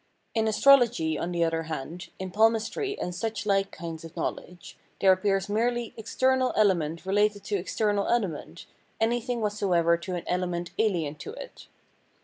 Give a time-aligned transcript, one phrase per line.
[0.33, 5.15] In astrology, on the other hand, in palmistry and such like kinds of knowledge, there
[5.15, 8.65] Physiognomy 303 appears merely external element related to external element,
[8.99, 11.67] anything whatsoever to an element alien to it.